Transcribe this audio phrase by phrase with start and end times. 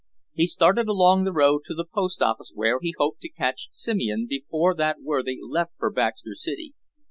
[0.33, 4.25] He started along the road to the post office where he hoped to catch Simeon
[4.27, 6.73] before that worthy left for Baxter City.